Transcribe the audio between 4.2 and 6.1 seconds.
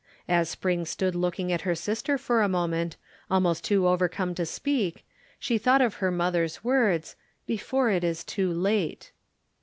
to speak, she thought of her